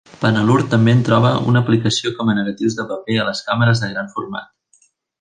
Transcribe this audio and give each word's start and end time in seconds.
Panalure 0.21 0.63
també 0.71 0.95
en 0.99 1.03
troba 1.09 1.33
una 1.51 1.61
aplicació 1.65 2.15
com 2.21 2.33
a 2.33 2.37
negatius 2.39 2.81
de 2.81 2.89
paper 2.95 3.21
a 3.27 3.31
les 3.31 3.47
càmeres 3.51 3.83
de 3.87 3.95
gran 3.97 4.15
format. 4.19 4.53